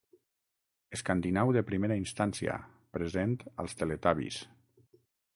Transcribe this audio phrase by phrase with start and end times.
[0.97, 2.55] Escandinau de primera instància,
[2.97, 4.41] present als Teletubbies.